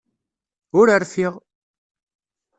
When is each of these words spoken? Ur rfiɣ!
Ur 0.79 0.87
rfiɣ! 1.01 1.33